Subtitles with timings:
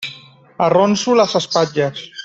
[0.67, 2.07] Arronso les espatlles.